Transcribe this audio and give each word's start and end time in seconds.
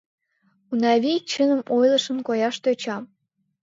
—Унавий 0.71 1.19
чыным 1.31 1.61
ойлышын 1.77 2.17
кояш 2.27 2.55
тӧча. 2.63 2.97